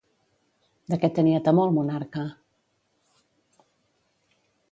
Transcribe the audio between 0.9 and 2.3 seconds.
De què tenia temor el monarca?